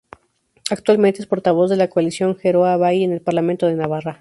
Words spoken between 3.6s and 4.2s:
de Navarra.